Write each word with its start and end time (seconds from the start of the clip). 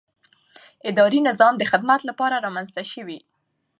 اداري 0.89 1.19
نظام 1.29 1.53
د 1.57 1.63
خدمت 1.71 2.01
لپاره 2.09 2.41
رامنځته 2.45 2.83
شوی. 2.93 3.19